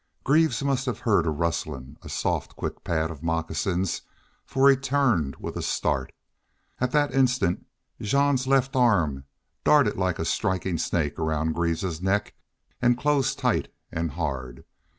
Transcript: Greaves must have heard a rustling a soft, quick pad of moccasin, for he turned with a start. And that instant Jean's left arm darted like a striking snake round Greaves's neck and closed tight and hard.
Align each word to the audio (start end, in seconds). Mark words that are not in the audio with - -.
Greaves 0.23 0.63
must 0.63 0.87
have 0.87 1.01
heard 1.01 1.27
a 1.27 1.29
rustling 1.29 1.95
a 2.01 2.09
soft, 2.09 2.55
quick 2.55 2.83
pad 2.83 3.11
of 3.11 3.21
moccasin, 3.21 3.85
for 4.47 4.67
he 4.67 4.75
turned 4.75 5.35
with 5.35 5.55
a 5.55 5.61
start. 5.61 6.11
And 6.79 6.91
that 6.91 7.13
instant 7.13 7.67
Jean's 8.01 8.47
left 8.47 8.75
arm 8.75 9.25
darted 9.63 9.97
like 9.97 10.17
a 10.17 10.25
striking 10.25 10.79
snake 10.79 11.19
round 11.19 11.53
Greaves's 11.53 12.01
neck 12.01 12.33
and 12.81 12.97
closed 12.97 13.37
tight 13.37 13.71
and 13.91 14.13
hard. 14.13 14.63